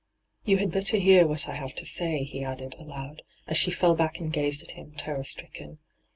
'You 0.45 0.57
had 0.57 0.71
better 0.71 0.97
hear 0.97 1.27
what 1.27 1.47
I 1.47 1.53
have 1.53 1.75
to 1.75 1.85
say,' 1.85 2.23
he 2.23 2.43
added, 2.43 2.73
aloud, 2.79 3.21
as 3.45 3.57
she 3.59 3.69
fell 3.69 3.93
back 3.93 4.17
and 4.17 4.33
gazed 4.33 4.63
at 4.63 4.71
him, 4.71 4.93
terror 4.97 5.23
stricken. 5.23 5.77